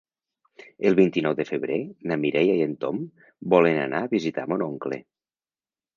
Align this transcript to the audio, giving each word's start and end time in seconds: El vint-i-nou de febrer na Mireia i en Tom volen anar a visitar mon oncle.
El 0.89 0.95
vint-i-nou 0.99 1.35
de 1.41 1.45
febrer 1.49 1.77
na 2.11 2.17
Mireia 2.23 2.55
i 2.61 2.65
en 2.69 2.75
Tom 2.85 3.05
volen 3.55 3.79
anar 3.83 4.03
a 4.07 4.11
visitar 4.19 4.47
mon 4.55 4.65
oncle. 4.73 5.01